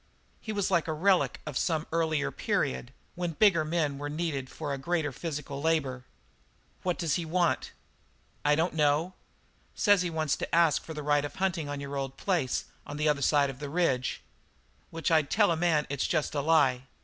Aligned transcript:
He 0.41 0.51
was 0.51 0.71
like 0.71 0.87
a 0.87 0.93
relic 0.93 1.41
of 1.45 1.55
some 1.59 1.85
earlier 1.91 2.31
period 2.31 2.91
when 3.13 3.33
bigger 3.33 3.63
men 3.63 3.99
were 3.99 4.09
needed 4.09 4.49
for 4.49 4.73
a 4.73 4.77
greater 4.79 5.11
physical 5.11 5.61
labour. 5.61 6.05
"What 6.81 6.97
does 6.97 7.17
he 7.17 7.23
want?" 7.23 7.71
"I 8.43 8.55
don't 8.55 8.73
know. 8.73 9.13
Says 9.75 10.01
he 10.01 10.09
wants 10.09 10.35
to 10.37 10.55
ask 10.55 10.83
for 10.83 10.95
the 10.95 11.03
right 11.03 11.23
of 11.23 11.35
hunting 11.35 11.69
on 11.69 11.79
your 11.79 11.95
old 11.95 12.17
place 12.17 12.65
on 12.83 12.97
the 12.97 13.07
other 13.07 13.21
side 13.21 13.51
of 13.51 13.59
the 13.59 13.69
range. 13.69 14.21
Which 14.89 15.11
I'd 15.11 15.29
tell 15.29 15.51
a 15.51 15.55
man 15.55 15.85
it's 15.87 16.07
jest 16.07 16.33
a 16.33 16.41
lie. 16.41 16.85